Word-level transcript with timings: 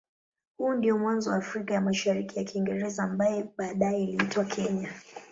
Huo 0.57 0.75
ndio 0.75 0.97
mwanzo 0.97 1.29
wa 1.29 1.35
Afrika 1.35 1.73
ya 1.73 1.81
Mashariki 1.81 2.39
ya 2.39 2.45
Kiingereza 2.45 3.03
ambaye 3.03 3.45
baadaye 3.57 4.03
iliitwa 4.03 4.45
Kenya. 4.45 4.89